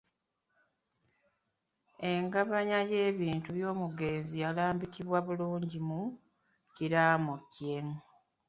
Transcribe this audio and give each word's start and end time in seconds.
Engabanya 2.11 2.79
y’ebintu 2.91 3.49
by’omugenzi 3.57 4.33
yalambikibwa 4.43 5.17
bulungi 5.25 5.77
mu 5.87 6.01
kiraamo 6.75 7.35
kye. 7.53 7.77